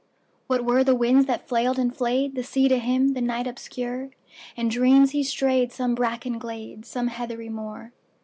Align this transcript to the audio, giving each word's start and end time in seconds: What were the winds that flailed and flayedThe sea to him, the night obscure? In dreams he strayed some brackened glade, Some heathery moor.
What 0.47 0.65
were 0.65 0.83
the 0.83 0.95
winds 0.95 1.27
that 1.27 1.47
flailed 1.47 1.77
and 1.77 1.95
flayedThe 1.95 2.43
sea 2.43 2.67
to 2.67 2.79
him, 2.79 3.09
the 3.13 3.21
night 3.21 3.45
obscure? 3.45 4.09
In 4.55 4.67
dreams 4.67 5.11
he 5.11 5.21
strayed 5.21 5.71
some 5.71 5.93
brackened 5.93 6.41
glade, 6.41 6.87
Some 6.87 7.09
heathery 7.09 7.49
moor. 7.49 7.91